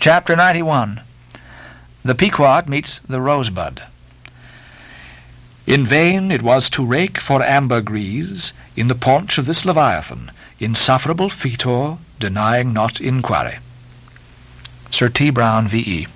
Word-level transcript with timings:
Chapter 0.00 0.36
91 0.36 1.00
The 2.04 2.14
Pequod 2.14 2.68
Meets 2.68 3.00
the 3.00 3.20
Rosebud. 3.20 3.82
In 5.66 5.84
vain 5.84 6.30
it 6.30 6.40
was 6.40 6.70
to 6.70 6.86
rake 6.86 7.18
for 7.18 7.42
ambergris 7.42 8.52
in 8.76 8.86
the 8.86 8.94
paunch 8.94 9.38
of 9.38 9.46
this 9.46 9.64
leviathan, 9.64 10.30
insufferable 10.60 11.30
fetor, 11.30 11.98
denying 12.20 12.72
not 12.72 13.00
inquiry. 13.00 13.58
Sir 14.92 15.08
T. 15.08 15.30
Browne, 15.30 15.66
V.E. 15.66 16.06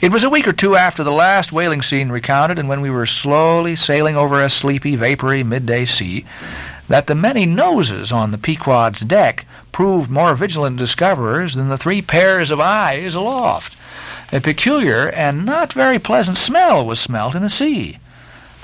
It 0.00 0.12
was 0.12 0.22
a 0.22 0.30
week 0.30 0.46
or 0.46 0.52
two 0.52 0.76
after 0.76 1.02
the 1.02 1.10
last 1.10 1.50
whaling 1.50 1.82
scene 1.82 2.10
recounted, 2.10 2.56
and 2.56 2.68
when 2.68 2.80
we 2.80 2.90
were 2.90 3.04
slowly 3.04 3.74
sailing 3.74 4.16
over 4.16 4.40
a 4.40 4.48
sleepy, 4.48 4.94
vapory 4.94 5.42
midday 5.42 5.86
sea, 5.86 6.24
that 6.86 7.08
the 7.08 7.16
many 7.16 7.46
noses 7.46 8.12
on 8.12 8.30
the 8.30 8.38
Pequod's 8.38 9.00
deck 9.00 9.44
proved 9.72 10.10
more 10.10 10.34
vigilant 10.34 10.76
discoverers 10.76 11.54
than 11.54 11.68
the 11.68 11.78
three 11.78 12.02
pairs 12.02 12.50
of 12.50 12.60
eyes 12.60 13.14
aloft. 13.14 13.76
A 14.32 14.40
peculiar 14.40 15.08
and 15.10 15.44
not 15.44 15.72
very 15.72 15.98
pleasant 15.98 16.38
smell 16.38 16.86
was 16.86 17.00
smelt 17.00 17.34
in 17.34 17.42
the 17.42 17.50
sea. 17.50 17.98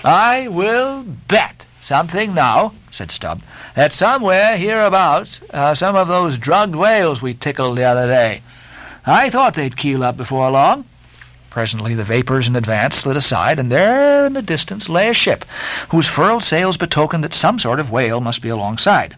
I 0.04 0.46
will 0.48 1.02
bet 1.02 1.66
something 1.80 2.34
now, 2.34 2.72
said 2.90 3.10
Stubb, 3.10 3.42
that 3.74 3.92
somewhere 3.92 4.56
hereabouts 4.56 5.40
are 5.52 5.74
some 5.74 5.96
of 5.96 6.08
those 6.08 6.38
drugged 6.38 6.76
whales 6.76 7.20
we 7.20 7.34
tickled 7.34 7.78
the 7.78 7.84
other 7.84 8.06
day. 8.06 8.42
I 9.04 9.30
thought 9.30 9.54
they'd 9.54 9.76
keel 9.76 10.02
up 10.02 10.16
before 10.16 10.50
long. 10.50 10.84
Presently 11.50 11.94
the 11.94 12.04
vapors 12.04 12.48
in 12.48 12.54
advance 12.54 12.96
slid 12.96 13.16
aside, 13.16 13.58
and 13.58 13.72
there 13.72 14.26
in 14.26 14.34
the 14.34 14.42
distance 14.42 14.88
lay 14.88 15.08
a 15.08 15.14
ship, 15.14 15.44
whose 15.88 16.06
furled 16.06 16.44
sails 16.44 16.76
betokened 16.76 17.24
that 17.24 17.32
some 17.32 17.58
sort 17.58 17.80
of 17.80 17.90
whale 17.90 18.20
must 18.20 18.42
be 18.42 18.48
alongside. 18.48 19.16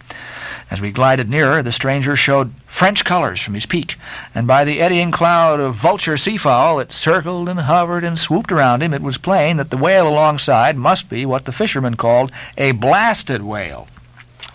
As 0.70 0.82
we 0.82 0.90
glided 0.90 1.30
nearer, 1.30 1.62
the 1.62 1.72
stranger 1.72 2.14
showed 2.14 2.52
French 2.66 3.04
colors 3.04 3.40
from 3.40 3.54
his 3.54 3.64
peak, 3.64 3.96
and 4.34 4.46
by 4.46 4.64
the 4.64 4.80
eddying 4.80 5.10
cloud 5.10 5.60
of 5.60 5.74
vulture 5.74 6.18
seafowl 6.18 6.76
that 6.76 6.92
circled 6.92 7.48
and 7.48 7.60
hovered 7.60 8.04
and 8.04 8.18
swooped 8.18 8.52
around 8.52 8.82
him, 8.82 8.92
it 8.92 9.00
was 9.00 9.16
plain 9.16 9.56
that 9.56 9.70
the 9.70 9.78
whale 9.78 10.06
alongside 10.06 10.76
must 10.76 11.08
be 11.08 11.24
what 11.24 11.46
the 11.46 11.52
fishermen 11.52 11.94
called 11.94 12.30
a 12.58 12.72
blasted 12.72 13.42
whale. 13.42 13.88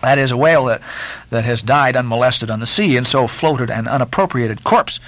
That 0.03 0.19
is, 0.19 0.31
a 0.31 0.37
whale 0.37 0.65
that, 0.65 0.81
that 1.31 1.45
has 1.45 1.61
died 1.61 1.95
unmolested 1.95 2.51
on 2.51 2.59
the 2.59 2.67
sea, 2.67 2.95
and 2.95 3.07
so 3.07 3.25
floated 3.25 3.71
an 3.71 3.87
unappropriated 3.87 4.63
corpse. 4.63 4.99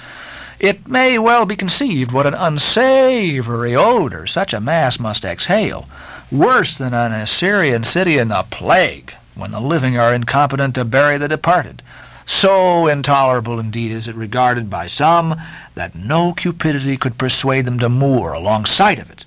It 0.58 0.88
may 0.88 1.18
well 1.18 1.46
be 1.46 1.54
conceived 1.54 2.10
what 2.10 2.26
an 2.26 2.34
unsavory 2.34 3.76
odor 3.76 4.26
such 4.26 4.52
a 4.54 4.60
mass 4.60 4.98
must 4.98 5.24
exhale, 5.24 5.86
worse 6.32 6.78
than 6.78 6.94
an 6.94 7.12
Assyrian 7.12 7.84
city 7.84 8.18
in 8.18 8.28
the 8.28 8.42
plague, 8.50 9.12
when 9.36 9.52
the 9.52 9.60
living 9.60 9.96
are 9.96 10.14
incompetent 10.14 10.74
to 10.74 10.84
bury 10.84 11.18
the 11.18 11.28
departed. 11.28 11.82
So 12.24 12.88
intolerable 12.88 13.60
indeed 13.60 13.92
is 13.92 14.08
it 14.08 14.16
regarded 14.16 14.68
by 14.68 14.88
some 14.88 15.40
that 15.76 15.94
no 15.94 16.32
cupidity 16.32 16.96
could 16.96 17.18
persuade 17.18 17.66
them 17.66 17.78
to 17.78 17.88
moor 17.88 18.32
alongside 18.32 18.98
of 18.98 19.10
it. 19.10 19.24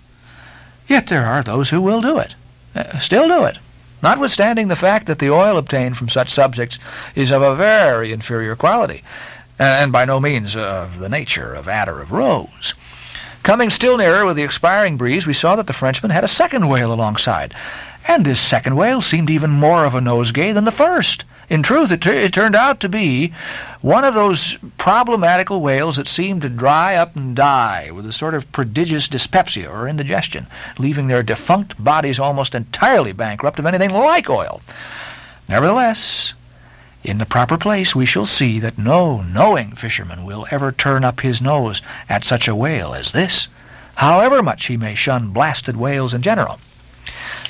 Yet 0.87 1.07
there 1.07 1.25
are 1.25 1.43
those 1.43 1.69
who 1.69 1.81
will 1.81 2.01
do 2.01 2.17
it, 2.17 2.33
uh, 2.75 2.99
still 2.99 3.27
do 3.27 3.45
it, 3.45 3.57
notwithstanding 4.01 4.67
the 4.67 4.75
fact 4.75 5.05
that 5.05 5.19
the 5.19 5.29
oil 5.29 5.57
obtained 5.57 5.97
from 5.97 6.09
such 6.09 6.29
subjects 6.29 6.79
is 7.15 7.31
of 7.31 7.41
a 7.41 7.55
very 7.55 8.11
inferior 8.11 8.55
quality, 8.55 9.03
and 9.57 9.91
by 9.91 10.03
no 10.03 10.19
means 10.19 10.55
of 10.55 10.99
the 10.99 11.09
nature 11.09 11.53
of 11.53 11.69
attar 11.69 12.01
of 12.01 12.11
rose. 12.11 12.73
Coming 13.43 13.69
still 13.69 13.97
nearer 13.97 14.25
with 14.25 14.35
the 14.35 14.43
expiring 14.43 14.97
breeze, 14.97 15.25
we 15.25 15.33
saw 15.33 15.55
that 15.55 15.67
the 15.67 15.73
Frenchman 15.73 16.11
had 16.11 16.23
a 16.23 16.27
second 16.27 16.67
whale 16.67 16.93
alongside, 16.93 17.55
and 18.07 18.25
this 18.25 18.39
second 18.39 18.75
whale 18.75 19.01
seemed 19.01 19.29
even 19.29 19.49
more 19.49 19.85
of 19.85 19.95
a 19.95 20.01
nosegay 20.01 20.53
than 20.53 20.65
the 20.65 20.71
first. 20.71 21.23
In 21.49 21.63
truth, 21.63 21.89
it, 21.89 22.05
it, 22.05 22.31
turned 22.31 22.55
out 22.55 22.79
to 22.79 22.89
be 22.89 23.33
one 23.81 24.03
of 24.03 24.13
those 24.13 24.57
problematical 24.77 25.61
whales 25.61 25.97
that 25.97 26.07
seem 26.07 26.39
to 26.41 26.49
dry 26.49 26.95
up 26.95 27.15
and 27.15 27.35
die 27.35 27.89
with 27.89 28.05
a 28.05 28.13
sort 28.13 28.35
of 28.35 28.51
prodigious 28.51 29.07
dyspepsia 29.07 29.67
or 29.67 29.87
indigestion, 29.87 30.45
leaving 30.77 31.07
their 31.07 31.23
defunct 31.23 31.81
bodies 31.83 32.19
almost 32.19 32.53
entirely 32.53 33.13
bankrupt 33.13 33.57
of 33.57 33.65
anything 33.65 33.89
like 33.89 34.29
oil. 34.29 34.61
Nevertheless, 35.47 36.35
in 37.03 37.17
the 37.17 37.25
proper 37.25 37.57
place, 37.57 37.95
we 37.95 38.05
shall 38.05 38.25
see 38.25 38.59
that 38.59 38.77
no 38.77 39.21
knowing 39.21 39.71
fisherman 39.71 40.25
will 40.25 40.45
ever 40.51 40.71
turn 40.71 41.05
up 41.05 41.21
his 41.21 41.41
nose 41.41 41.81
at 42.09 42.25
such 42.25 42.47
a 42.47 42.55
whale 42.55 42.93
as 42.93 43.13
this, 43.13 43.47
however 43.95 44.43
much 44.43 44.65
he 44.65 44.75
may 44.75 44.95
shun 44.95 45.29
blasted 45.29 45.77
whales 45.77 46.13
in 46.13 46.21
general. 46.21 46.59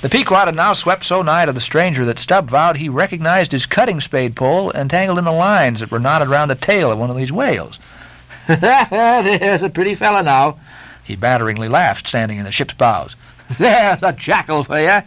The 0.02 0.10
Pequod 0.10 0.48
had 0.48 0.56
now 0.56 0.74
swept 0.74 1.04
so 1.04 1.22
nigh 1.22 1.46
to 1.46 1.52
the 1.52 1.60
stranger 1.60 2.06
that 2.06 2.20
Stubb 2.20 2.50
vowed 2.50 2.78
he 2.78 2.90
recognized 2.90 3.52
his 3.52 3.66
cutting 3.66 4.00
spade 4.00 4.36
pole 4.36 4.72
entangled 4.72 5.18
in 5.18 5.26
the 5.26 5.32
lines 5.32 5.80
that 5.80 5.92
were 5.92 6.00
knotted 6.00 6.30
round 6.30 6.50
the 6.50 6.56
tail 6.56 6.92
of 6.92 7.00
one 7.00 7.10
of 7.10 7.18
these 7.18 7.32
whales. 7.32 7.80
There's 8.48 9.64
a 9.64 9.70
pretty 9.70 9.96
fellow 9.96 10.22
now, 10.22 10.60
he 11.04 11.16
batteringly 11.16 11.68
laughed, 11.68 12.08
standing 12.08 12.38
in 12.38 12.46
the 12.46 12.52
ship's 12.52 12.76
bows. 12.76 13.16
There's 13.60 14.04
a 14.04 14.14
jackal 14.14 14.64
for 14.64 14.80
you. 14.80 15.02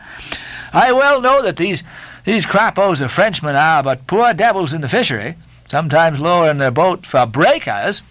I 0.73 0.93
well 0.93 1.21
know 1.21 1.43
that 1.43 1.57
these 1.57 1.83
these 2.25 2.47
crapos 2.47 3.01
of 3.01 3.11
Frenchmen 3.11 3.57
are 3.57 3.83
but 3.83 4.07
poor 4.07 4.33
devils 4.33 4.73
in 4.73 4.81
the 4.81 4.89
fishery, 4.89 5.37
sometimes 5.69 6.21
lowering 6.21 6.59
their 6.59 6.71
boat 6.71 7.05
for 7.05 7.27
breakers, 7.27 8.03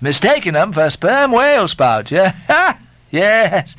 mistaking 0.00 0.54
them 0.54 0.72
for 0.72 0.90
sperm 0.90 1.32
whale 1.32 1.68
spouts. 1.68 2.10
Yeah, 2.10 2.34
yes. 3.10 3.76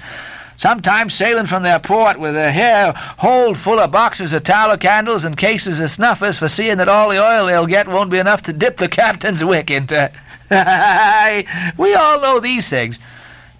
Sometimes 0.56 1.16
sailing 1.16 1.48
from 1.48 1.64
their 1.64 1.80
port 1.80 2.20
with 2.20 2.36
their 2.36 2.52
hair 2.52 2.94
hold 3.18 3.58
full 3.58 3.80
of 3.80 3.92
boxes 3.92 4.32
of 4.32 4.44
tallow 4.44 4.78
candles 4.78 5.26
and 5.26 5.36
cases 5.36 5.80
of 5.80 5.90
snuffers 5.90 6.38
for 6.38 6.48
seeing 6.48 6.78
that 6.78 6.88
all 6.88 7.10
the 7.10 7.18
oil 7.18 7.48
they'll 7.48 7.66
get 7.66 7.88
won't 7.88 8.12
be 8.12 8.20
enough 8.20 8.44
to 8.44 8.54
dip 8.54 8.78
the 8.78 8.88
captain's 9.02 9.44
wick 9.44 9.72
into. 9.72 10.12
we 11.78 11.96
all 11.96 12.22
know 12.22 12.40
these 12.40 12.70
things. 12.70 13.00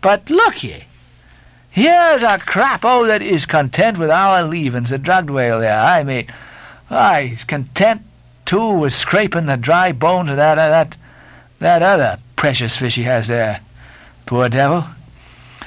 But 0.02 0.30
look 0.30 0.64
ye, 0.64 0.86
Here's 1.72 2.22
a 2.22 2.38
crapo 2.38 3.08
that 3.08 3.22
is 3.22 3.46
content 3.46 3.98
with 3.98 4.10
our 4.10 4.44
leavings, 4.44 4.92
a 4.92 4.98
drugged 4.98 5.30
whale 5.30 5.60
there, 5.62 5.80
I 5.80 6.04
mean. 6.04 6.28
Why, 6.90 7.28
he's 7.28 7.46
content, 7.46 8.02
too, 8.46 8.72
with 8.72 8.94
scraping 8.94 9.46
the 9.46 9.56
dry 9.56 9.94
bones 9.94 10.30
of 10.30 10.36
that, 10.36 10.60
uh, 10.60 10.68
that, 10.68 10.98
that 11.60 11.82
other 11.82 12.20
precious 12.36 12.76
fish 12.76 12.96
he 12.96 13.04
has 13.04 13.30
there. 13.30 13.62
Poor 14.26 14.50
devil. 14.50 14.84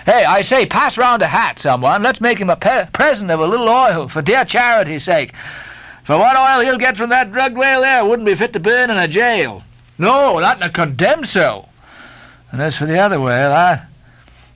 Hey, 0.04 0.26
I 0.26 0.42
say, 0.42 0.66
pass 0.66 0.98
round 0.98 1.22
a 1.22 1.26
hat, 1.26 1.58
someone. 1.58 2.02
Let's 2.02 2.20
make 2.20 2.38
him 2.38 2.50
a 2.50 2.56
pe- 2.56 2.88
present 2.92 3.30
of 3.30 3.40
a 3.40 3.46
little 3.46 3.70
oil, 3.70 4.06
for 4.08 4.20
dear 4.20 4.44
charity's 4.44 5.04
sake. 5.04 5.32
For 6.02 6.18
what 6.18 6.36
oil 6.36 6.62
he'll 6.62 6.76
get 6.76 6.98
from 6.98 7.08
that 7.08 7.32
drugged 7.32 7.56
whale 7.56 7.80
there 7.80 8.04
wouldn't 8.04 8.26
be 8.26 8.34
fit 8.34 8.52
to 8.52 8.60
burn 8.60 8.90
in 8.90 8.98
a 8.98 9.08
jail. 9.08 9.62
No, 9.96 10.38
not 10.38 10.58
in 10.58 10.64
a 10.64 10.70
condemned 10.70 11.26
cell. 11.26 11.70
And 12.52 12.60
as 12.60 12.76
for 12.76 12.84
the 12.84 12.98
other 12.98 13.18
whale, 13.18 13.52
I... 13.52 13.86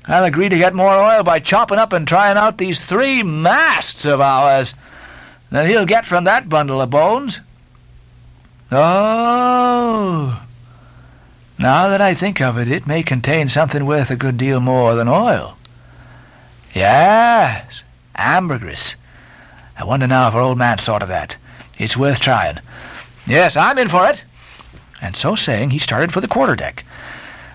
I'll 0.08 0.24
agree 0.24 0.48
to 0.48 0.56
get 0.56 0.74
more 0.74 0.96
oil 0.96 1.22
by 1.22 1.38
chopping 1.38 1.78
up 1.78 1.92
and 1.92 2.08
trying 2.08 2.38
out 2.38 2.56
these 2.56 2.84
three 2.84 3.22
masts 3.22 4.06
of 4.06 4.22
ours 4.22 4.74
than 5.50 5.66
he'll 5.66 5.84
get 5.84 6.06
from 6.06 6.24
that 6.24 6.48
bundle 6.48 6.80
of 6.80 6.88
bones. 6.88 7.40
Oh, 8.72 10.42
now 11.58 11.88
that 11.88 12.00
I 12.00 12.14
think 12.14 12.40
of 12.40 12.56
it, 12.56 12.68
it 12.68 12.86
may 12.86 13.02
contain 13.02 13.48
something 13.48 13.84
worth 13.84 14.10
a 14.10 14.16
good 14.16 14.38
deal 14.38 14.60
more 14.60 14.94
than 14.94 15.08
oil. 15.08 15.56
Yes, 16.74 17.82
ambergris. 18.14 18.94
I 19.76 19.84
wonder 19.84 20.06
now 20.06 20.28
if 20.28 20.34
our 20.34 20.40
old 20.40 20.58
man 20.58 20.78
thought 20.78 21.02
of 21.02 21.08
that. 21.08 21.36
It's 21.78 21.96
worth 21.96 22.20
trying. 22.20 22.58
Yes, 23.26 23.56
I'm 23.56 23.78
in 23.78 23.88
for 23.88 24.08
it. 24.08 24.24
And 25.00 25.16
so 25.16 25.34
saying, 25.34 25.70
he 25.70 25.78
started 25.78 26.12
for 26.12 26.20
the 26.20 26.28
quarterdeck. 26.28 26.82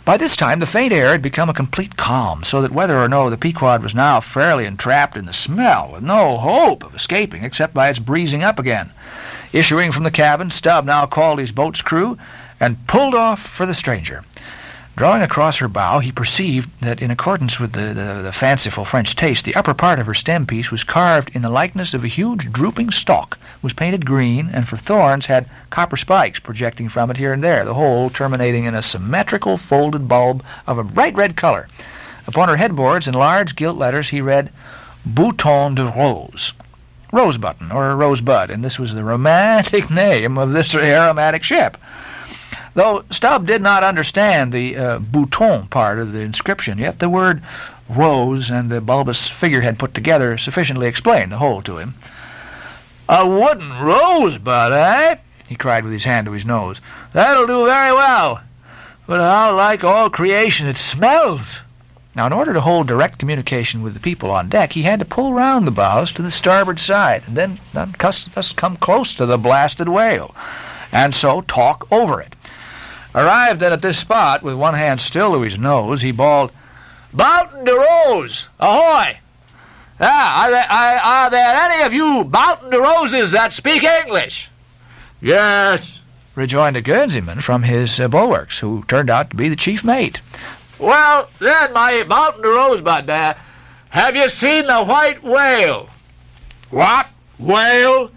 By 0.05 0.17
this 0.17 0.35
time 0.35 0.59
the 0.59 0.65
faint 0.65 0.91
air 0.91 1.11
had 1.11 1.21
become 1.21 1.49
a 1.49 1.53
complete 1.53 1.95
calm, 1.95 2.43
so 2.43 2.61
that 2.61 2.73
whether 2.73 2.99
or 2.99 3.07
no 3.07 3.29
the 3.29 3.37
Pequod 3.37 3.81
was 3.81 3.95
now 3.95 4.19
fairly 4.19 4.65
entrapped 4.65 5.15
in 5.15 5.25
the 5.25 5.31
smell, 5.31 5.93
with 5.93 6.03
no 6.03 6.37
hope 6.39 6.83
of 6.83 6.93
escaping 6.93 7.45
except 7.45 7.73
by 7.73 7.87
its 7.87 7.99
breezing 7.99 8.43
up 8.43 8.59
again. 8.59 8.91
Issuing 9.53 9.93
from 9.93 10.03
the 10.03 10.11
cabin, 10.11 10.51
Stubb 10.51 10.83
now 10.83 11.05
called 11.05 11.39
his 11.39 11.53
boat's 11.53 11.81
crew 11.81 12.17
and 12.59 12.85
pulled 12.85 13.15
off 13.15 13.41
for 13.41 13.65
the 13.65 13.73
stranger. 13.73 14.25
Drawing 14.95 15.23
across 15.23 15.57
her 15.57 15.67
bow, 15.67 15.99
he 15.99 16.11
perceived 16.11 16.69
that, 16.81 17.01
in 17.01 17.09
accordance 17.09 17.59
with 17.59 17.71
the, 17.71 17.95
the, 17.95 18.21
the, 18.21 18.31
fanciful 18.31 18.85
French 18.85 19.15
taste, 19.15 19.43
the 19.43 19.55
upper 19.55 19.73
part 19.73 19.97
of 19.97 20.05
her 20.05 20.13
stem 20.13 20.45
piece 20.45 20.69
was 20.69 20.83
carved 20.83 21.31
in 21.33 21.41
the 21.41 21.49
likeness 21.49 21.95
of 21.95 22.03
a 22.03 22.07
huge 22.07 22.51
drooping 22.51 22.91
stalk, 22.91 23.39
was 23.63 23.73
painted 23.73 24.05
green, 24.05 24.49
and 24.53 24.67
for 24.67 24.77
thorns 24.77 25.25
had 25.25 25.49
copper 25.71 25.97
spikes 25.97 26.39
projecting 26.39 26.89
from 26.89 27.09
it 27.09 27.17
here 27.17 27.33
and 27.33 27.43
there, 27.43 27.65
the 27.65 27.73
whole 27.73 28.11
terminating 28.11 28.65
in 28.65 28.75
a 28.75 28.83
symmetrical 28.83 29.57
folded 29.57 30.07
bulb 30.07 30.43
of 30.67 30.77
a 30.77 30.83
bright 30.83 31.15
red 31.15 31.35
color. 31.35 31.67
Upon 32.27 32.47
her 32.47 32.57
headboards, 32.57 33.07
in 33.07 33.15
large 33.15 33.55
gilt 33.55 33.77
letters, 33.77 34.09
he 34.09 34.21
read, 34.21 34.51
Bouton 35.07 35.73
de 35.73 35.85
Rose. 35.85 36.53
Rose 37.11 37.39
button, 37.39 37.71
or 37.71 37.95
rosebud, 37.95 38.51
and 38.51 38.63
this 38.63 38.77
was 38.77 38.93
the 38.93 39.03
romantic 39.03 39.89
name 39.91 40.37
of 40.37 40.51
this 40.51 40.75
aromatic 40.75 41.41
ship. 41.41 41.77
Though 42.75 43.03
Stubb 43.11 43.45
did 43.45 43.61
not 43.61 43.83
understand 43.83 44.51
the 44.51 44.75
uh, 44.75 44.99
bouton 44.99 45.67
part 45.67 45.99
of 45.99 46.11
the 46.11 46.21
inscription, 46.21 46.79
yet 46.79 46.99
the 46.99 47.09
word 47.09 47.43
rose 47.87 48.49
and 48.49 48.69
the 48.69 48.81
bulbous 48.81 49.29
figurehead 49.29 49.77
put 49.77 49.93
together 49.93 50.37
sufficiently 50.37 50.87
explained 50.87 51.31
the 51.31 51.37
whole 51.37 51.61
to 51.63 51.77
him. 51.77 51.95
A 53.07 53.27
wooden 53.27 53.69
rosebud, 53.79 54.71
eh? 54.71 55.17
he 55.47 55.55
cried 55.55 55.83
with 55.83 55.93
his 55.93 56.05
hand 56.05 56.25
to 56.25 56.31
his 56.31 56.45
nose. 56.45 56.81
That'll 57.11 57.45
do 57.45 57.65
very 57.65 57.93
well. 57.93 58.41
But 59.05 59.19
how 59.19 59.55
like 59.55 59.83
all 59.83 60.09
creation 60.09 60.67
it 60.67 60.77
smells. 60.77 61.59
Now, 62.15 62.27
in 62.27 62.33
order 62.33 62.53
to 62.53 62.61
hold 62.61 62.87
direct 62.87 63.19
communication 63.19 63.81
with 63.81 63.93
the 63.93 63.99
people 63.99 64.31
on 64.31 64.47
deck, 64.47 64.73
he 64.73 64.83
had 64.83 64.99
to 64.99 65.05
pull 65.05 65.33
round 65.33 65.65
the 65.67 65.71
bows 65.71 66.11
to 66.13 66.21
the 66.21 66.31
starboard 66.31 66.79
side, 66.79 67.23
and 67.25 67.35
then 67.35 67.59
thus 67.73 68.51
come 68.51 68.77
close 68.77 69.15
to 69.15 69.25
the 69.25 69.37
blasted 69.37 69.89
whale, 69.89 70.33
and 70.91 71.15
so 71.15 71.41
talk 71.41 71.91
over 71.91 72.21
it. 72.21 72.35
Arrived 73.15 73.59
then 73.59 73.71
at 73.71 73.81
this 73.81 73.99
spot, 73.99 74.41
with 74.41 74.55
one 74.55 74.73
hand 74.73 74.99
still 74.99 75.33
to 75.33 75.41
his 75.41 75.57
nose, 75.59 76.01
he 76.01 76.11
bawled, 76.11 76.51
Bounton 77.13 77.63
de 77.63 77.73
Rose, 77.73 78.47
ahoy! 78.59 79.17
Ah, 79.99 80.43
are 80.43 80.51
there, 80.51 80.71
are, 80.71 80.97
are 80.97 81.29
there 81.29 81.55
any 81.55 81.83
of 81.83 81.93
you 81.93 82.23
Bounton 82.23 82.71
de 82.71 82.79
Roses 82.79 83.31
that 83.31 83.53
speak 83.53 83.83
English? 83.83 84.49
Yes, 85.21 85.99
rejoined 86.33 86.75
a 86.75 86.81
Guernseyman 86.81 87.41
from 87.41 87.63
his 87.63 87.99
uh, 87.99 88.07
bulwarks, 88.07 88.57
who 88.59 88.83
turned 88.87 89.11
out 89.11 89.29
to 89.29 89.35
be 89.35 89.47
the 89.47 89.55
chief 89.55 89.83
mate. 89.83 90.19
Well, 90.79 91.29
then, 91.39 91.71
my 91.71 92.01
Bounton 92.03 92.41
de 92.41 92.49
Rosebud, 92.49 93.07
uh, 93.09 93.35
have 93.89 94.15
you 94.15 94.27
seen 94.27 94.65
the 94.65 94.83
white 94.83 95.23
whale? 95.23 95.87
What? 96.71 97.07
Whale? 97.37 98.09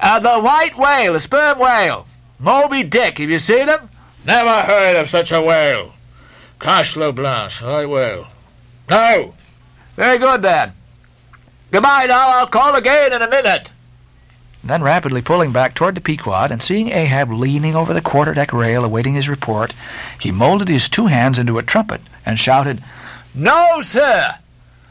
Uh, 0.00 0.18
the 0.18 0.40
white 0.40 0.76
whale, 0.76 1.12
the 1.12 1.20
sperm 1.20 1.60
whale. 1.60 2.08
Moby 2.40 2.82
Dick, 2.82 3.18
have 3.18 3.30
you 3.30 3.38
seen 3.38 3.68
him? 3.68 3.88
Never 4.24 4.62
heard 4.62 4.96
of 4.96 5.10
such 5.10 5.32
a 5.32 5.42
whale. 5.42 5.92
Cashlo 6.60 7.14
Blanche, 7.14 7.60
white 7.60 7.86
whale. 7.86 8.28
No. 8.88 9.34
Very 9.96 10.18
good, 10.18 10.42
then. 10.42 10.72
Goodbye 11.70 12.06
now, 12.06 12.28
I'll 12.28 12.46
call 12.46 12.74
again 12.74 13.12
in 13.12 13.22
a 13.22 13.28
minute. 13.28 13.70
Then, 14.62 14.82
rapidly 14.82 15.22
pulling 15.22 15.50
back 15.50 15.74
toward 15.74 15.96
the 15.96 16.00
Pequod, 16.00 16.52
and 16.52 16.62
seeing 16.62 16.90
Ahab 16.92 17.32
leaning 17.32 17.74
over 17.74 17.92
the 17.92 18.00
quarter-deck 18.00 18.52
rail 18.52 18.84
awaiting 18.84 19.14
his 19.14 19.28
report, 19.28 19.74
he 20.20 20.30
molded 20.30 20.68
his 20.68 20.88
two 20.88 21.06
hands 21.06 21.38
into 21.38 21.58
a 21.58 21.62
trumpet 21.64 22.00
and 22.24 22.38
shouted, 22.38 22.82
No, 23.34 23.80
sir! 23.82 24.36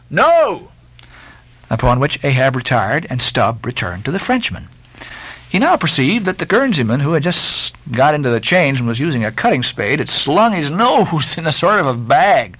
No! 0.09 0.71
Upon 1.69 2.01
which 2.01 2.19
Ahab 2.21 2.57
retired, 2.57 3.07
and 3.09 3.21
Stubb 3.21 3.65
returned 3.65 4.03
to 4.03 4.11
the 4.11 4.19
Frenchman. 4.19 4.67
He 5.51 5.59
now 5.59 5.75
perceived 5.75 6.27
that 6.27 6.37
the 6.37 6.45
Guernseyman, 6.45 7.01
who 7.01 7.11
had 7.11 7.23
just 7.23 7.75
got 7.91 8.15
into 8.15 8.29
the 8.29 8.39
change 8.39 8.79
and 8.79 8.87
was 8.87 9.01
using 9.01 9.25
a 9.25 9.33
cutting 9.33 9.63
spade, 9.63 9.99
had 9.99 10.07
slung 10.07 10.53
his 10.53 10.71
nose 10.71 11.37
in 11.37 11.45
a 11.45 11.51
sort 11.51 11.81
of 11.81 11.87
a 11.87 11.93
bag. 11.93 12.57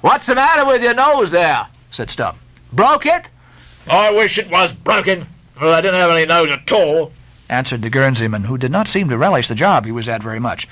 What's 0.00 0.24
the 0.24 0.34
matter 0.34 0.64
with 0.64 0.82
your 0.82 0.94
nose 0.94 1.30
there? 1.30 1.66
said 1.90 2.10
Stubb. 2.10 2.36
Broke 2.72 3.04
it? 3.04 3.28
I 3.86 4.10
wish 4.12 4.38
it 4.38 4.48
was 4.48 4.72
broken. 4.72 5.26
Well, 5.60 5.74
I 5.74 5.82
didn't 5.82 6.00
have 6.00 6.10
any 6.10 6.24
nose 6.24 6.50
at 6.50 6.72
all, 6.72 7.12
answered 7.50 7.82
the 7.82 7.90
Guernseyman, 7.90 8.44
who 8.44 8.56
did 8.56 8.70
not 8.70 8.88
seem 8.88 9.10
to 9.10 9.18
relish 9.18 9.48
the 9.48 9.54
job 9.54 9.84
he 9.84 9.92
was 9.92 10.08
at 10.08 10.22
very 10.22 10.40
much. 10.40 10.66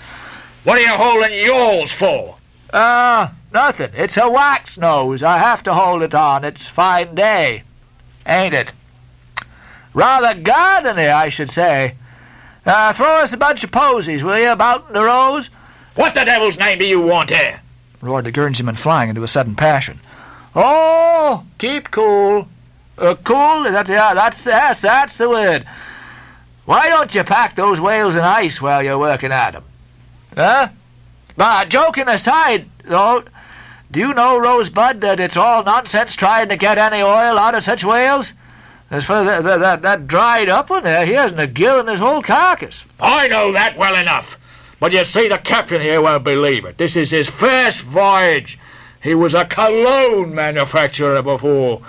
What 0.62 0.78
are 0.78 0.80
you 0.80 0.88
holding 0.88 1.38
yours 1.44 1.92
for? 1.92 2.38
Ah, 2.72 3.30
uh, 3.30 3.34
nothing. 3.52 3.90
It's 3.92 4.16
a 4.16 4.30
wax 4.30 4.78
nose. 4.78 5.22
I 5.22 5.36
have 5.36 5.62
to 5.64 5.74
hold 5.74 6.02
it 6.02 6.14
on. 6.14 6.42
It's 6.42 6.66
fine 6.66 7.14
day, 7.14 7.64
ain't 8.26 8.54
it? 8.54 8.72
Rather 9.94 10.40
gardeny, 10.40 11.12
I 11.12 11.28
should 11.28 11.50
say. 11.50 11.94
Uh, 12.66 12.92
throw 12.92 13.20
us 13.20 13.32
a 13.32 13.36
bunch 13.36 13.62
of 13.64 13.70
posies, 13.70 14.22
will 14.22 14.38
you, 14.38 14.50
about 14.50 14.92
the 14.92 15.02
rose? 15.02 15.48
What 15.94 16.14
the 16.14 16.24
devil's 16.24 16.58
name 16.58 16.78
do 16.78 16.84
you 16.84 17.00
want 17.00 17.30
here? 17.30 17.60
roared 18.04 18.24
the 18.24 18.32
Guernseyman, 18.32 18.76
flying 18.76 19.08
into 19.08 19.24
a 19.24 19.28
sudden 19.28 19.54
passion. 19.54 19.98
Oh, 20.54 21.44
keep 21.58 21.90
cool. 21.90 22.48
Uh, 22.98 23.14
cool? 23.24 23.64
That, 23.64 23.88
yeah, 23.88 24.14
that's, 24.14 24.42
that's, 24.42 24.82
that's 24.82 25.16
the 25.16 25.28
word. 25.28 25.66
Why 26.64 26.88
don't 26.88 27.14
you 27.14 27.24
pack 27.24 27.56
those 27.56 27.80
whales 27.80 28.14
in 28.14 28.20
ice 28.20 28.60
while 28.60 28.82
you're 28.82 28.98
working 28.98 29.32
at 29.32 29.52
them? 29.52 29.64
Huh? 30.34 30.68
But 31.36 31.68
joking 31.68 32.08
aside, 32.08 32.68
though, 32.84 33.24
do 33.90 34.00
you 34.00 34.14
know, 34.14 34.38
Rosebud, 34.38 35.00
that 35.00 35.20
it's 35.20 35.36
all 35.36 35.64
nonsense 35.64 36.14
trying 36.14 36.48
to 36.48 36.56
get 36.56 36.78
any 36.78 37.02
oil 37.02 37.38
out 37.38 37.54
of 37.54 37.64
such 37.64 37.84
whales? 37.84 38.32
As 38.94 39.04
for 39.04 39.24
that, 39.24 39.42
that, 39.42 39.82
that 39.82 40.06
dried 40.06 40.48
up 40.48 40.70
one 40.70 40.84
there, 40.84 41.04
he 41.04 41.14
hasn't 41.14 41.40
a 41.40 41.48
gill 41.48 41.80
in 41.80 41.88
his 41.88 41.98
whole 41.98 42.22
carcass. 42.22 42.84
I 43.00 43.26
know 43.26 43.52
that 43.52 43.76
well 43.76 43.96
enough. 43.96 44.38
But 44.78 44.92
you 44.92 45.04
see, 45.04 45.26
the 45.26 45.38
captain 45.38 45.82
here 45.82 46.00
won't 46.00 46.22
believe 46.22 46.64
it. 46.64 46.78
This 46.78 46.94
is 46.94 47.10
his 47.10 47.28
first 47.28 47.80
voyage. 47.80 48.56
He 49.02 49.16
was 49.16 49.34
a 49.34 49.46
cologne 49.46 50.32
manufacturer 50.32 51.20
before. 51.22 51.82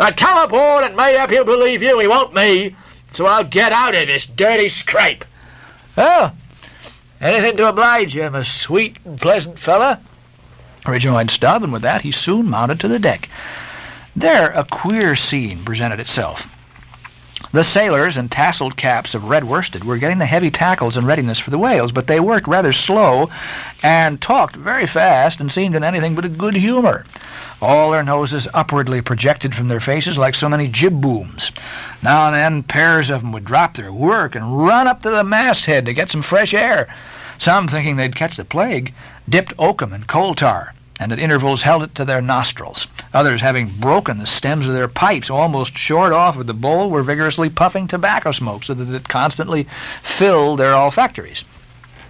I'd 0.00 0.16
come 0.16 0.36
aboard 0.36 0.82
and 0.82 0.96
maybe 0.96 1.32
he'll 1.32 1.44
believe 1.44 1.80
you. 1.80 2.00
He 2.00 2.08
won't 2.08 2.34
me. 2.34 2.74
So 3.12 3.26
I'll 3.26 3.44
get 3.44 3.70
out 3.70 3.94
of 3.94 4.08
this 4.08 4.26
dirty 4.26 4.68
scrape. 4.68 5.24
Oh, 5.96 6.32
anything 7.20 7.56
to 7.58 7.68
oblige 7.68 8.16
you, 8.16 8.24
a 8.24 8.44
sweet 8.44 8.96
and 9.04 9.20
pleasant 9.20 9.60
fellow, 9.60 9.96
rejoined 10.88 11.30
Stubb, 11.30 11.62
and 11.62 11.72
with 11.72 11.82
that 11.82 12.02
he 12.02 12.10
soon 12.10 12.50
mounted 12.50 12.80
to 12.80 12.88
the 12.88 12.98
deck. 12.98 13.28
There 14.14 14.50
a 14.50 14.64
queer 14.64 15.16
scene 15.16 15.64
presented 15.64 15.98
itself. 15.98 16.46
The 17.52 17.64
sailors 17.64 18.18
in 18.18 18.28
tasseled 18.28 18.76
caps 18.76 19.14
of 19.14 19.24
red 19.24 19.44
worsted 19.44 19.84
were 19.84 19.96
getting 19.96 20.18
the 20.18 20.26
heavy 20.26 20.50
tackles 20.50 20.98
in 20.98 21.06
readiness 21.06 21.38
for 21.38 21.50
the 21.50 21.58
whales, 21.58 21.92
but 21.92 22.06
they 22.06 22.20
worked 22.20 22.46
rather 22.46 22.74
slow 22.74 23.30
and 23.82 24.20
talked 24.20 24.54
very 24.54 24.86
fast 24.86 25.40
and 25.40 25.50
seemed 25.50 25.74
in 25.74 25.82
anything 25.82 26.14
but 26.14 26.26
a 26.26 26.30
good 26.30 26.56
humor. 26.56 27.06
All 27.62 27.90
their 27.90 28.02
noses 28.02 28.48
upwardly 28.52 29.00
projected 29.00 29.54
from 29.54 29.68
their 29.68 29.80
faces 29.80 30.18
like 30.18 30.34
so 30.34 30.48
many 30.48 30.68
jib 30.68 31.00
booms. 31.00 31.50
Now 32.02 32.26
and 32.26 32.34
then 32.34 32.62
pairs 32.64 33.08
of 33.08 33.22
them 33.22 33.32
would 33.32 33.46
drop 33.46 33.76
their 33.76 33.92
work 33.92 34.34
and 34.34 34.58
run 34.66 34.86
up 34.86 35.00
to 35.02 35.10
the 35.10 35.24
masthead 35.24 35.86
to 35.86 35.94
get 35.94 36.10
some 36.10 36.22
fresh 36.22 36.52
air. 36.52 36.86
Some, 37.38 37.66
thinking 37.66 37.96
they'd 37.96 38.14
catch 38.14 38.36
the 38.36 38.44
plague, 38.44 38.92
dipped 39.26 39.54
oakum 39.58 39.94
in 39.94 40.04
coal 40.04 40.34
tar 40.34 40.74
and 41.00 41.12
at 41.12 41.18
intervals 41.18 41.62
held 41.62 41.82
it 41.82 41.94
to 41.94 42.04
their 42.04 42.20
nostrils. 42.20 42.86
Others, 43.12 43.40
having 43.40 43.78
broken 43.78 44.18
the 44.18 44.26
stems 44.26 44.66
of 44.66 44.74
their 44.74 44.88
pipes 44.88 45.30
almost 45.30 45.76
short 45.76 46.12
off 46.12 46.36
of 46.36 46.46
the 46.46 46.54
bowl, 46.54 46.90
were 46.90 47.02
vigorously 47.02 47.48
puffing 47.48 47.88
tobacco 47.88 48.32
smoke 48.32 48.64
so 48.64 48.74
that 48.74 48.94
it 48.94 49.08
constantly 49.08 49.66
filled 50.02 50.58
their 50.58 50.74
olfactories. 50.74 51.44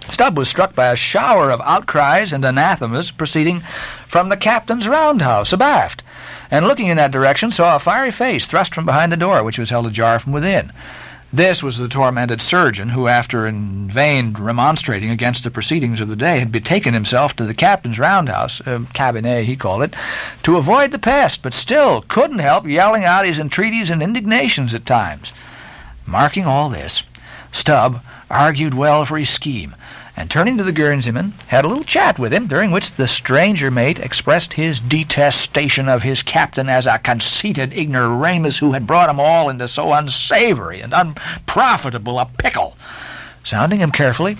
Stubb 0.09 0.37
was 0.37 0.49
struck 0.49 0.75
by 0.75 0.87
a 0.87 0.97
shower 0.97 1.49
of 1.49 1.61
outcries 1.61 2.33
and 2.33 2.43
anathemas 2.43 3.09
proceeding 3.09 3.63
from 4.07 4.29
the 4.29 4.37
captain's 4.37 4.87
roundhouse 4.87 5.53
abaft, 5.53 6.03
and 6.51 6.67
looking 6.67 6.87
in 6.87 6.97
that 6.97 7.11
direction 7.11 7.51
saw 7.51 7.75
a 7.75 7.79
fiery 7.79 8.11
face 8.11 8.45
thrust 8.45 8.75
from 8.75 8.85
behind 8.85 9.11
the 9.11 9.17
door, 9.17 9.43
which 9.43 9.57
was 9.57 9.69
held 9.69 9.85
ajar 9.85 10.19
from 10.19 10.33
within. 10.33 10.73
This 11.33 11.63
was 11.63 11.79
the 11.79 11.87
tormented 11.87 12.43
surgeon 12.43 12.89
who, 12.89 13.07
after 13.07 13.47
in 13.47 13.89
vain 13.89 14.33
remonstrating 14.33 15.09
against 15.09 15.43
the 15.43 15.49
proceedings 15.49 15.99
of 15.99 16.07
the 16.07 16.15
day, 16.15 16.37
had 16.37 16.51
betaken 16.51 16.93
himself 16.93 17.35
to 17.35 17.43
the 17.43 17.55
captain's 17.55 17.97
roundhouse, 17.97 18.61
uh, 18.61 18.81
cabinet 18.93 19.45
he 19.45 19.55
called 19.55 19.81
it, 19.81 19.95
to 20.43 20.57
avoid 20.57 20.91
the 20.91 20.99
pest, 20.99 21.41
but 21.41 21.55
still 21.55 22.03
couldn't 22.07 22.37
help 22.37 22.67
yelling 22.67 23.03
out 23.03 23.25
his 23.25 23.39
entreaties 23.39 23.89
and 23.89 24.03
indignations 24.03 24.75
at 24.75 24.85
times. 24.85 25.33
Marking 26.05 26.45
all 26.45 26.69
this, 26.69 27.01
Stubb 27.51 28.03
argued 28.29 28.75
well 28.75 29.03
for 29.03 29.17
his 29.17 29.31
scheme, 29.31 29.73
and 30.15 30.29
turning 30.29 30.57
to 30.57 30.63
the 30.63 30.71
Guernseyman, 30.71 31.33
had 31.47 31.65
a 31.65 31.67
little 31.67 31.83
chat 31.83 32.19
with 32.19 32.31
him, 32.31 32.47
during 32.47 32.71
which 32.71 32.93
the 32.93 33.07
stranger 33.07 33.71
mate 33.71 33.99
expressed 33.99 34.53
his 34.53 34.79
detestation 34.79 35.89
of 35.89 36.03
his 36.03 36.21
captain 36.21 36.69
as 36.69 36.85
a 36.85 36.99
conceited 36.99 37.73
ignoramus 37.73 38.59
who 38.59 38.73
had 38.73 38.85
brought 38.85 39.09
'em 39.09 39.19
all 39.19 39.49
into 39.49 39.67
so 39.67 39.91
unsavory 39.91 40.81
and 40.81 40.93
unprofitable 40.93 42.19
a 42.19 42.25
pickle. 42.25 42.77
Sounding 43.43 43.79
him 43.79 43.91
carefully, 43.91 44.37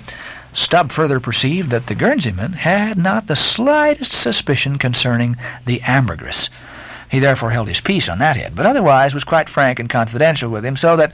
Stubb 0.54 0.92
further 0.92 1.20
perceived 1.20 1.72
that 1.72 1.88
the 1.88 1.96
Guernseyman 1.96 2.54
had 2.54 2.96
not 2.98 3.26
the 3.26 3.36
slightest 3.36 4.14
suspicion 4.14 4.78
concerning 4.78 5.36
the 5.66 5.82
ambergris. 5.82 6.50
He 7.14 7.20
therefore 7.20 7.52
held 7.52 7.68
his 7.68 7.80
peace 7.80 8.10
on 8.10 8.18
that 8.18 8.38
head, 8.38 8.56
but 8.56 8.66
otherwise 8.66 9.14
was 9.14 9.24
quite 9.24 9.48
frank 9.48 9.78
and 9.78 9.88
confidential 9.88 10.50
with 10.50 10.66
him, 10.66 10.76
so 10.76 10.98
that 10.98 11.12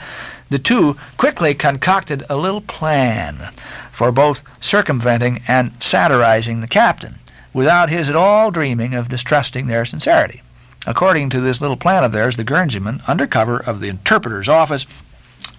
the 0.49 0.57
two 0.57 0.95
quickly 1.17 1.53
concocted 1.53 2.23
a 2.29 2.37
little 2.37 2.61
plan 2.61 3.49
for 3.91 4.09
both 4.09 4.41
circumventing 4.61 5.43
and 5.45 5.73
satirizing 5.81 6.61
the 6.61 6.69
captain, 6.69 7.15
without 7.51 7.89
his 7.89 8.07
at 8.07 8.15
all 8.15 8.49
dreaming 8.49 8.93
of 8.93 9.09
distrusting 9.09 9.67
their 9.67 9.83
sincerity. 9.83 10.41
According 10.87 11.31
to 11.31 11.41
this 11.41 11.59
little 11.59 11.75
plan 11.75 12.05
of 12.05 12.13
theirs, 12.13 12.37
the 12.37 12.45
Guernseyman, 12.45 13.01
under 13.05 13.27
cover 13.27 13.57
of 13.57 13.81
the 13.81 13.89
interpreter's 13.89 14.47
office, 14.47 14.85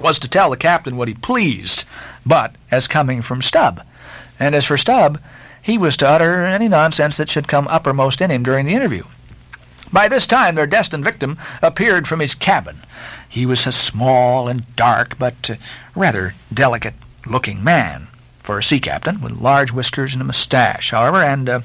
was 0.01 0.19
to 0.21 0.29
tell 0.29 0.49
the 0.49 0.57
captain 0.57 0.97
what 0.97 1.09
he 1.09 1.13
pleased, 1.13 1.85
but 2.25 2.55
as 2.71 2.87
coming 2.87 3.21
from 3.21 3.43
Stubb. 3.43 3.83
And 4.39 4.55
as 4.55 4.65
for 4.65 4.79
Stubb, 4.79 5.21
he 5.61 5.77
was 5.77 5.99
to 5.99 6.09
utter 6.09 6.47
any 6.47 6.67
nonsense 6.67 7.19
that 7.19 7.29
should 7.29 7.47
come 7.47 7.69
uppermost 7.69 8.23
in 8.23 8.31
him 8.31 8.43
during 8.43 8.65
the 8.65 8.73
interview. 8.73 9.05
By 9.93 10.09
this 10.09 10.27
time 10.27 10.55
their 10.55 10.67
destined 10.67 11.05
victim 11.05 11.39
appeared 11.63 12.07
from 12.07 12.21
his 12.21 12.35
cabin. 12.35 12.83
He 13.29 13.47
was 13.47 13.67
a 13.67 13.73
small 13.73 14.49
and 14.49 14.65
dark, 14.77 15.19
but 15.19 15.51
uh, 15.51 15.55
rather 15.95 16.35
delicate-looking 16.53 17.63
man 17.63 18.09
for 18.43 18.59
a 18.59 18.63
sea 18.63 18.81
captain, 18.81 19.21
with 19.21 19.33
large 19.33 19.73
whiskers 19.73 20.13
and 20.13 20.23
a 20.23 20.25
mustache, 20.25 20.91
however, 20.91 21.23
and 21.23 21.49
uh, 21.49 21.61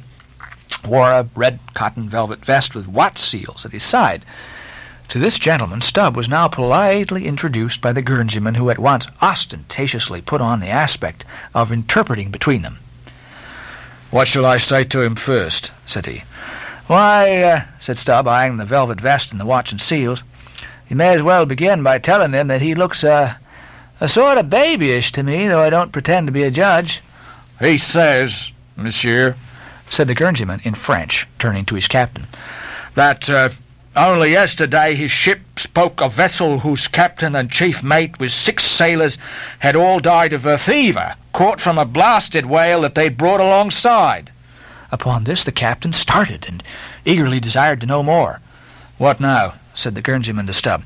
wore 0.86 1.12
a 1.12 1.28
red 1.36 1.60
cotton 1.74 2.10
velvet 2.10 2.44
vest 2.46 2.76
with 2.76 2.88
Watts 2.88 3.24
seals 3.24 3.66
at 3.66 3.72
his 3.72 3.84
side. 3.84 4.24
To 5.10 5.20
this 5.20 5.38
gentleman 5.38 5.82
Stubb 5.82 6.16
was 6.16 6.28
now 6.28 6.48
politely 6.48 7.28
introduced 7.28 7.80
by 7.80 7.94
the 7.94 8.02
Guernseyman, 8.02 8.56
who 8.56 8.70
at 8.70 8.80
once 8.80 9.08
ostentatiously 9.22 10.22
put 10.22 10.42
on 10.42 10.60
the 10.60 10.70
aspect 10.70 11.26
of 11.54 11.72
interpreting 11.72 12.32
between 12.32 12.64
them. 12.64 12.80
What 14.10 14.28
shall 14.28 14.46
I 14.46 14.58
say 14.58 14.84
to 14.86 15.02
him 15.02 15.16
first? 15.16 15.72
said 15.86 16.06
he. 16.08 16.24
Why, 16.88 17.42
uh, 17.42 17.64
said 17.80 17.98
Stubb, 17.98 18.28
eyeing 18.28 18.58
the 18.58 18.66
velvet 18.66 19.02
vest 19.02 19.32
and 19.32 19.40
the 19.40 19.46
watch 19.46 19.72
and 19.72 19.82
seals, 19.82 20.22
you 20.88 20.96
may 20.96 21.16
as 21.16 21.24
well 21.24 21.46
begin 21.46 21.82
by 21.82 21.98
telling 21.98 22.34
him 22.34 22.48
that 22.48 22.62
he 22.62 22.76
looks 22.76 23.04
uh, 23.04 23.36
a 24.00 24.08
sort 24.08 24.38
of 24.38 24.52
babyish 24.52 25.12
to 25.14 25.24
me, 25.24 25.48
though 25.48 25.64
I 25.64 25.72
don't 25.72 25.92
pretend 25.92 26.28
to 26.28 26.32
be 26.32 26.44
a 26.44 26.52
judge. 26.52 27.02
He 27.60 27.80
says, 27.80 28.52
monsieur, 28.76 29.36
said 29.90 30.08
the 30.08 30.14
Guernseyman 30.14 30.62
in 30.64 30.76
French, 30.76 31.28
turning 31.40 31.66
to 31.66 31.76
his 31.76 31.88
captain, 31.88 32.28
that 32.94 33.30
uh, 33.32 33.50
only 33.96 34.32
yesterday 34.32 34.94
his 34.94 35.10
ship 35.10 35.40
spoke 35.58 36.02
a 36.02 36.10
vessel 36.10 36.60
whose 36.60 36.88
captain 36.88 37.36
and 37.36 37.50
chief 37.50 37.82
mate 37.82 38.20
with 38.20 38.32
six 38.32 38.64
sailors 38.64 39.18
had 39.60 39.76
all 39.76 40.00
died 40.00 40.34
of 40.34 40.46
a 40.46 40.60
fever, 40.60 41.16
caught 41.34 41.60
from 41.60 41.80
a 41.80 41.86
blasted 41.86 42.46
whale 42.46 42.82
that 42.82 42.94
they'd 42.94 43.18
brought 43.18 43.40
alongside. 43.40 44.32
Upon 44.92 45.24
this 45.24 45.44
the 45.44 45.52
captain 45.52 45.94
started 45.94 46.46
and 46.48 46.64
eagerly 47.06 47.40
desired 47.40 47.82
to 47.82 47.88
know 47.88 48.04
more. 48.04 48.40
What 48.98 49.20
now? 49.20 49.56
said 49.74 49.96
the 49.96 50.02
Guernseyman 50.02 50.48
to 50.48 50.54
Stubb. 50.54 50.84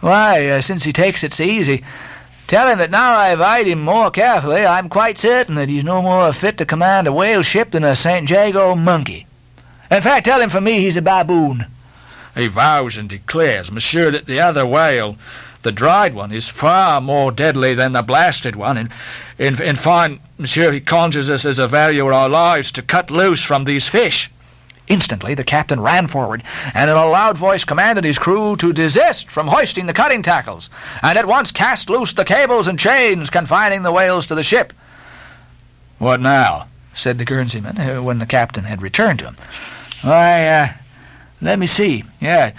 Why, 0.00 0.48
uh, 0.48 0.62
since 0.62 0.84
he 0.84 0.92
takes 0.92 1.22
it 1.22 1.34
so 1.34 1.42
easy, 1.42 1.84
tell 2.46 2.68
him 2.68 2.78
that 2.78 2.90
now 2.90 3.16
I've 3.16 3.40
eyed 3.40 3.66
him 3.66 3.82
more 3.82 4.10
carefully, 4.10 4.64
I'm 4.64 4.88
quite 4.88 5.18
certain 5.18 5.56
that 5.56 5.68
he's 5.68 5.84
no 5.84 6.00
more 6.00 6.32
fit 6.32 6.56
to 6.58 6.64
command 6.64 7.06
a 7.06 7.12
whale 7.12 7.42
ship 7.42 7.72
than 7.72 7.84
a 7.84 7.94
St. 7.94 8.28
Jago 8.28 8.74
monkey. 8.74 9.26
In 9.90 10.02
fact, 10.02 10.24
tell 10.24 10.40
him 10.40 10.50
for 10.50 10.60
me 10.60 10.80
he's 10.80 10.96
a 10.96 11.02
baboon. 11.02 11.66
He 12.34 12.46
vows 12.46 12.96
and 12.96 13.08
declares, 13.08 13.70
monsieur, 13.70 14.10
that 14.12 14.26
the 14.26 14.40
other 14.40 14.64
whale, 14.64 15.16
the 15.62 15.72
dried 15.72 16.14
one, 16.14 16.32
is 16.32 16.48
far 16.48 17.00
more 17.00 17.30
deadly 17.30 17.74
than 17.74 17.92
the 17.92 18.02
blasted 18.02 18.56
one. 18.56 18.78
In, 18.78 18.90
in, 19.38 19.60
in 19.60 19.76
fine, 19.76 20.20
monsieur, 20.38 20.72
he 20.72 20.80
conjures 20.80 21.28
us 21.28 21.44
as 21.44 21.58
a 21.58 21.68
value 21.68 22.06
our 22.06 22.28
lives 22.28 22.72
to 22.72 22.82
cut 22.82 23.10
loose 23.10 23.42
from 23.42 23.64
these 23.64 23.86
fish. 23.86 24.30
Instantly 24.88 25.34
the 25.34 25.44
captain 25.44 25.80
ran 25.80 26.08
forward, 26.08 26.42
and 26.74 26.90
in 26.90 26.96
a 26.96 27.06
loud 27.06 27.38
voice 27.38 27.62
commanded 27.62 28.04
his 28.04 28.18
crew 28.18 28.56
to 28.56 28.72
desist 28.72 29.30
from 29.30 29.46
hoisting 29.46 29.86
the 29.86 29.92
cutting 29.92 30.22
tackles, 30.22 30.68
and 31.02 31.16
at 31.16 31.28
once 31.28 31.52
cast 31.52 31.88
loose 31.88 32.12
the 32.12 32.24
cables 32.24 32.66
and 32.66 32.78
chains 32.78 33.30
confining 33.30 33.82
the 33.82 33.92
whales 33.92 34.26
to 34.26 34.34
the 34.34 34.42
ship. 34.42 34.72
What 35.98 36.20
now? 36.20 36.66
said 36.92 37.18
the 37.18 37.24
Guernseyman, 37.24 37.78
uh, 37.78 38.02
when 38.02 38.18
the 38.18 38.26
captain 38.26 38.64
had 38.64 38.82
returned 38.82 39.20
to 39.20 39.26
him. 39.26 39.36
Why, 40.02 40.48
uh, 40.48 40.72
let 41.40 41.58
me 41.58 41.68
see. 41.68 42.04
Yeah, 42.20 42.52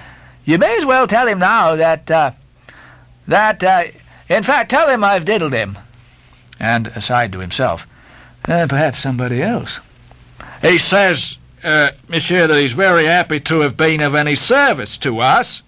you 0.46 0.58
may 0.58 0.77
as 0.77 0.86
well 0.86 1.08
tell 1.08 1.27
him 1.27 1.39
now 1.39 1.75
that, 1.75 2.10
uh, 2.10 2.31
that, 3.32 3.64
uh, 3.64 3.86
in 4.30 4.44
fact, 4.44 4.70
tell 4.70 4.90
him 4.90 5.04
I've 5.04 5.26
diddled 5.26 5.54
him. 5.54 5.78
And 6.60 6.88
aside 6.88 7.32
to 7.32 7.40
himself, 7.40 7.88
uh, 8.48 8.68
perhaps 8.70 9.02
somebody 9.02 9.42
else. 9.42 9.80
He 10.62 10.78
says, 10.78 11.38
uh, 11.64 11.92
monsieur, 12.08 12.48
that 12.48 12.60
he's 12.60 12.74
very 12.74 13.06
happy 13.06 13.40
to 13.42 13.62
have 13.62 13.76
been 13.76 14.02
of 14.02 14.16
any 14.16 14.36
service 14.36 14.98
to 15.00 15.20
us. 15.20 15.62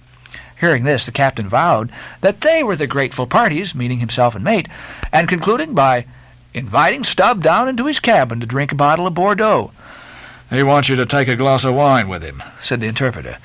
Hearing 0.60 0.84
this, 0.84 1.06
the 1.06 1.12
captain 1.12 1.50
vowed 1.50 1.92
that 2.22 2.42
they 2.42 2.64
were 2.64 2.76
the 2.76 2.88
grateful 2.88 3.28
parties, 3.28 3.76
meaning 3.76 4.00
himself 4.00 4.36
and 4.36 4.44
mate, 4.44 4.68
and 5.12 5.28
concluding 5.28 5.74
by 5.74 6.06
inviting 6.54 7.04
Stubb 7.04 7.42
down 7.44 7.68
into 7.68 7.86
his 7.86 8.00
cabin 8.00 8.40
to 8.40 8.46
drink 8.46 8.72
a 8.72 8.76
bottle 8.76 9.08
of 9.08 9.14
Bordeaux. 9.14 9.72
He 10.50 10.64
wants 10.64 10.88
you 10.88 10.96
to 10.96 11.06
take 11.06 11.28
a 11.28 11.36
glass 11.36 11.66
of 11.66 11.74
wine 11.74 12.08
with 12.08 12.24
him, 12.24 12.42
said 12.62 12.80
the 12.80 12.88
interpreter. 12.88 13.38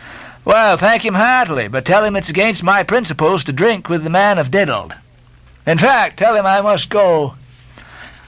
Well, 0.49 0.78
thank 0.78 1.05
him 1.05 1.12
heartily, 1.12 1.69
but 1.69 1.85
tell 1.85 2.02
him 2.02 2.17
it's 2.17 2.31
against 2.31 2.62
my 2.62 2.83
principles 2.83 3.45
to 3.45 3.52
drink 3.52 3.90
with 3.90 4.02
the 4.02 4.09
man 4.09 4.38
of 4.38 4.50
diddled. 4.50 4.95
In 5.67 5.76
fact, 5.76 6.17
tell 6.17 6.35
him 6.35 6.47
I 6.47 6.62
must 6.62 6.88
go. 6.88 7.35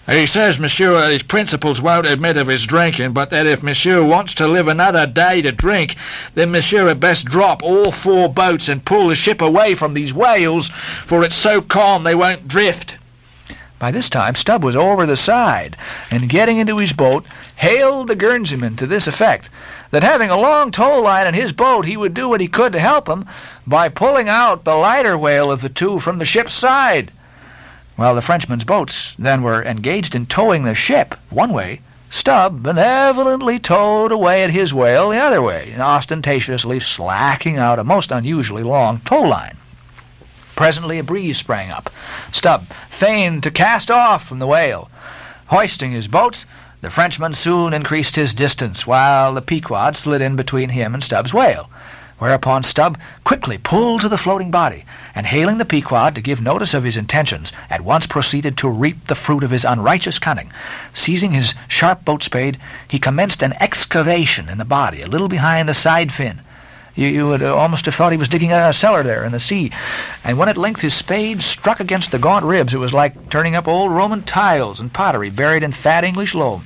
He 0.07 0.27
says, 0.27 0.59
monsieur, 0.59 1.01
that 1.01 1.13
his 1.13 1.23
principles 1.23 1.81
won't 1.81 2.07
admit 2.07 2.37
of 2.37 2.49
his 2.49 2.65
drinking, 2.65 3.15
but 3.15 3.31
that 3.31 3.47
if 3.47 3.63
monsieur 3.63 4.05
wants 4.05 4.35
to 4.35 4.47
live 4.47 4.69
another 4.69 5.07
day 5.07 5.41
to 5.41 5.51
drink, 5.51 5.97
then 6.35 6.51
monsieur 6.51 6.89
had 6.89 7.01
best 7.01 7.25
drop 7.25 7.63
all 7.63 7.91
four 7.91 8.29
boats 8.29 8.69
and 8.69 8.85
pull 8.85 9.09
the 9.09 9.15
ship 9.15 9.41
away 9.41 9.75
from 9.75 9.95
these 9.95 10.13
whales, 10.13 10.69
for 11.07 11.25
it's 11.25 11.35
so 11.35 11.63
calm 11.63 12.05
they 12.05 12.15
won't 12.15 12.49
drift. 12.49 12.97
By 13.81 13.91
this 13.91 14.11
time 14.11 14.35
Stubb 14.35 14.63
was 14.63 14.77
over 14.77 15.07
the 15.07 15.17
side, 15.17 15.75
and 16.11 16.29
getting 16.29 16.59
into 16.59 16.77
his 16.77 16.93
boat, 16.93 17.25
hailed 17.57 18.09
the 18.09 18.15
Guernseyman 18.15 18.77
to 18.77 18.87
this 18.87 19.07
effect, 19.07 19.49
that 19.91 20.03
having 20.03 20.29
a 20.29 20.39
long 20.39 20.71
tow 20.71 21.01
line 21.01 21.27
in 21.27 21.33
his 21.33 21.51
boat, 21.51 21.87
he 21.87 21.97
would 21.97 22.13
do 22.13 22.29
what 22.29 22.43
he 22.43 22.47
could 22.47 22.75
to 22.75 22.79
help 22.79 23.09
him 23.09 23.27
by 23.67 23.89
pulling 23.89 24.29
out 24.29 24.65
the 24.65 24.75
lighter 24.75 25.17
whale 25.17 25.51
of 25.51 25.63
the 25.63 25.71
two 25.71 25.99
from 25.99 26.19
the 26.19 26.27
ship's 26.27 26.53
side. 26.53 27.11
While 27.97 28.15
the 28.15 28.23
Frenchman's 28.23 28.65
boats 28.65 29.15
then 29.19 29.43
were 29.43 29.65
engaged 29.65 30.15
in 30.15 30.27
towing 30.27 30.65
the 30.65 30.75
ship 30.75 31.15
one 31.31 31.55
way, 31.55 31.81
Stubb 32.11 32.63
benevolently 32.63 33.59
towed 33.59 34.13
away 34.13 34.45
at 34.45 34.51
his 34.51 34.75
whale 34.75 35.09
the 35.09 35.19
other 35.19 35.41
way, 35.41 35.75
ostentatiously 35.79 36.81
slacking 36.81 37.57
out 37.57 37.79
a 37.79 37.85
most 37.85 38.13
unusually 38.13 38.63
long 38.63 39.01
tow 39.07 39.23
line. 39.23 39.57
Presently 40.61 40.99
a 40.99 41.03
breeze 41.03 41.39
sprang 41.39 41.71
up. 41.71 41.89
Stubb 42.33 42.67
feigned 42.91 43.43
to 43.45 43.51
cast 43.51 43.91
off 43.91 44.29
from 44.29 44.41
the 44.41 44.47
whale. 44.47 44.91
Hoisting 45.47 45.93
his 45.93 46.07
boats, 46.07 46.45
the 46.83 46.91
Frenchman 46.91 47.33
soon 47.33 47.73
increased 47.73 48.15
his 48.15 48.35
distance, 48.35 48.87
while 48.87 49.33
the 49.33 49.41
Pequod 49.41 49.97
slid 49.97 50.21
in 50.21 50.37
between 50.37 50.69
him 50.69 50.93
and 50.93 51.03
Stubb's 51.03 51.33
whale. 51.33 51.71
Whereupon 52.19 52.63
Stubb 52.63 52.99
quickly 53.25 53.57
pulled 53.57 54.03
to 54.03 54.09
the 54.11 54.19
floating 54.19 54.51
body, 54.51 54.85
and 55.15 55.27
hailing 55.27 55.57
the 55.57 55.65
Pequod 55.65 56.15
to 56.15 56.21
give 56.21 56.43
notice 56.43 56.75
of 56.75 56.85
his 56.85 56.99
intentions, 56.99 57.55
at 57.71 57.81
once 57.81 58.07
proceeded 58.07 58.59
to 58.59 58.69
reap 58.69 59.07
the 59.07 59.15
fruit 59.15 59.43
of 59.43 59.53
his 59.53 59.65
unrighteous 59.65 60.19
cunning. 60.19 60.53
Seizing 60.93 61.33
his 61.33 61.55
sharp 61.69 62.05
boat 62.05 62.23
spade, 62.23 62.59
he 62.87 62.99
commenced 62.99 63.43
an 63.43 63.55
excavation 63.61 64.51
in 64.51 64.59
the 64.59 64.67
body, 64.67 65.01
a 65.01 65.09
little 65.09 65.29
behind 65.29 65.71
the 65.71 65.73
side 65.73 66.13
fin. 66.13 66.43
You, 66.95 67.09
you 67.09 67.27
would 67.27 67.43
uh, 67.43 67.55
almost 67.55 67.87
have 67.87 67.95
thought 67.95 68.13
he 68.13 68.19
was 68.19 68.29
digging 68.29 68.53
a 68.53 68.73
cellar 68.73 69.03
there 69.03 69.25
in 69.25 69.33
the 69.33 69.41
sea. 69.41 69.73
And 70.25 70.39
when 70.39 70.49
at 70.49 70.57
length 70.57 70.81
his 70.81 70.95
spade 70.95 71.43
struck 71.43 71.81
against 71.81 72.11
the 72.11 72.19
gaunt 72.19 72.45
ribs, 72.45 72.75
it 72.75 72.79
was 72.79 72.93
like 72.93 73.31
turning 73.31 73.55
up 73.55 73.69
old 73.69 73.93
Roman 73.93 74.23
tiles 74.23 74.81
and 74.81 74.93
pottery 74.93 75.31
buried 75.31 75.63
in 75.63 75.73
fat 75.73 76.05
English 76.05 76.35
loam. 76.35 76.65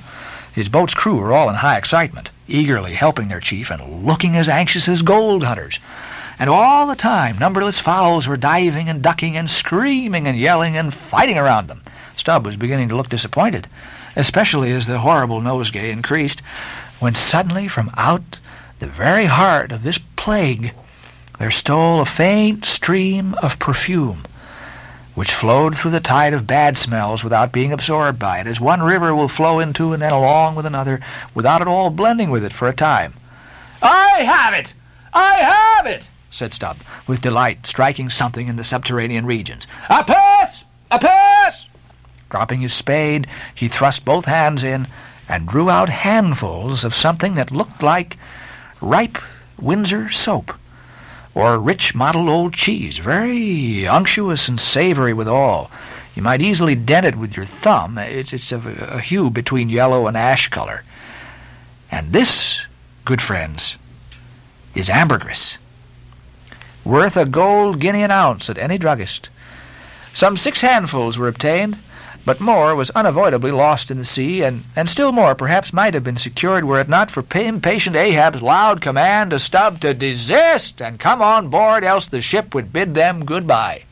His 0.53 0.69
boat's 0.69 0.93
crew 0.93 1.15
were 1.15 1.33
all 1.33 1.49
in 1.49 1.55
high 1.55 1.77
excitement, 1.77 2.31
eagerly 2.47 2.93
helping 2.93 3.27
their 3.27 3.41
chief 3.41 3.69
and 3.69 4.05
looking 4.05 4.35
as 4.37 4.47
anxious 4.47 4.87
as 4.87 5.01
gold 5.01 5.43
hunters. 5.43 5.79
And 6.39 6.49
all 6.49 6.87
the 6.87 6.95
time, 6.95 7.37
numberless 7.37 7.79
fowls 7.79 8.27
were 8.27 8.37
diving 8.37 8.89
and 8.89 9.01
ducking 9.01 9.37
and 9.37 9.49
screaming 9.49 10.27
and 10.27 10.37
yelling 10.37 10.75
and 10.75 10.93
fighting 10.93 11.37
around 11.37 11.67
them. 11.67 11.81
Stubb 12.15 12.45
was 12.45 12.57
beginning 12.57 12.89
to 12.89 12.95
look 12.95 13.09
disappointed, 13.09 13.67
especially 14.15 14.71
as 14.71 14.87
the 14.87 14.99
horrible 14.99 15.41
nosegay 15.41 15.91
increased, 15.91 16.41
when 16.99 17.15
suddenly 17.15 17.67
from 17.67 17.91
out 17.95 18.37
the 18.79 18.87
very 18.87 19.25
heart 19.25 19.71
of 19.71 19.83
this 19.83 19.99
plague, 20.15 20.73
there 21.39 21.51
stole 21.51 22.01
a 22.01 22.05
faint 22.05 22.65
stream 22.65 23.33
of 23.41 23.59
perfume, 23.59 24.25
which 25.13 25.33
flowed 25.33 25.75
through 25.75 25.91
the 25.91 25.99
tide 25.99 26.33
of 26.33 26.47
bad 26.47 26.77
smells 26.77 27.23
without 27.23 27.51
being 27.51 27.71
absorbed 27.71 28.19
by 28.19 28.39
it, 28.39 28.47
as 28.47 28.59
one 28.59 28.81
river 28.81 29.15
will 29.15 29.29
flow 29.29 29.59
into 29.59 29.93
and 29.93 30.01
then 30.01 30.11
along 30.11 30.55
with 30.55 30.65
another, 30.65 30.99
without 31.33 31.61
at 31.61 31.67
all 31.67 31.89
blending 31.89 32.29
with 32.29 32.43
it 32.43 32.53
for 32.53 32.67
a 32.67 32.75
time. 32.75 33.13
I 33.81 34.23
have 34.23 34.53
it! 34.53 34.73
I 35.13 35.35
have 35.35 35.85
it! 35.85 36.07
said 36.29 36.53
Stubb, 36.53 36.77
with 37.07 37.21
delight, 37.21 37.65
striking 37.65 38.09
something 38.09 38.47
in 38.47 38.57
the 38.57 38.63
subterranean 38.63 39.25
regions. 39.25 39.65
A 39.89 40.03
purse! 40.03 40.63
A 40.91 40.99
purse! 40.99 41.65
Dropping 42.29 42.59
his 42.59 42.73
spade, 42.73 43.27
he 43.53 43.69
thrust 43.69 44.03
both 44.03 44.25
hands 44.25 44.63
in 44.63 44.87
and 45.29 45.47
drew 45.47 45.69
out 45.69 45.89
handfuls 45.89 46.83
of 46.83 46.93
something 46.93 47.35
that 47.35 47.51
looked 47.51 47.81
like 47.81 48.17
ripe 48.81 49.17
Windsor 49.59 50.11
soap, 50.11 50.53
or 51.33 51.59
rich 51.59 51.95
mottled 51.95 52.29
old 52.29 52.53
cheese, 52.53 52.97
very 52.97 53.87
unctuous 53.87 54.47
and 54.47 54.59
savory 54.59 55.13
withal. 55.13 55.71
You 56.15 56.21
might 56.21 56.41
easily 56.41 56.75
dent 56.75 57.05
it 57.05 57.17
with 57.17 57.35
your 57.35 57.45
thumb. 57.45 57.97
It's, 57.97 58.31
it's 58.31 58.51
a, 58.51 58.57
a 58.57 59.01
hue 59.01 59.29
between 59.29 59.69
yellow 59.69 60.07
and 60.07 60.15
ash 60.15 60.47
color. 60.49 60.83
And 61.91 62.13
this, 62.13 62.65
good 63.03 63.21
friends, 63.21 63.75
is 64.73 64.89
ambergris, 64.89 65.57
worth 66.83 67.17
a 67.17 67.25
gold 67.25 67.79
guinea 67.79 68.03
an 68.03 68.11
ounce 68.11 68.49
at 68.49 68.57
any 68.57 68.77
druggist. 68.77 69.29
Some 70.13 70.37
six 70.37 70.61
handfuls 70.61 71.17
were 71.17 71.27
obtained, 71.27 71.77
but 72.25 72.41
more 72.41 72.75
was 72.75 72.89
unavoidably 72.89 73.51
lost 73.51 73.89
in 73.89 73.97
the 73.97 74.05
sea, 74.05 74.41
and, 74.41 74.65
and 74.75 74.89
still 74.89 75.13
more 75.13 75.35
perhaps 75.35 75.71
might 75.71 75.93
have 75.93 76.03
been 76.03 76.17
secured 76.17 76.65
were 76.65 76.81
it 76.81 76.89
not 76.89 77.09
for 77.09 77.23
impatient 77.33 77.95
Ahab's 77.95 78.41
loud 78.41 78.81
command 78.81 79.31
to 79.31 79.39
Stubb 79.39 79.79
to 79.81 79.93
desist 79.93 80.81
and 80.81 80.99
come 80.99 81.21
on 81.21 81.49
board, 81.49 81.85
else 81.85 82.07
the 82.07 82.19
ship 82.19 82.53
would 82.53 82.73
bid 82.73 82.93
them 82.93 83.23
good-bye. 83.23 83.84